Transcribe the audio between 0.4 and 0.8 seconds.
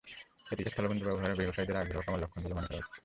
এটিকে